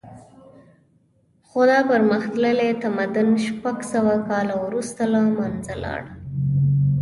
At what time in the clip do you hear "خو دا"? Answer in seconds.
1.47-1.79